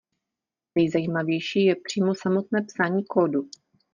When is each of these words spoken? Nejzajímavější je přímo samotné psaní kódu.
Nejzajímavější 0.75 1.65
je 1.65 1.75
přímo 1.85 2.15
samotné 2.15 2.61
psaní 2.61 3.05
kódu. 3.05 3.49